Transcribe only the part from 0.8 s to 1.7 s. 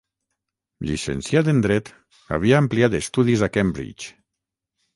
Llicenciat en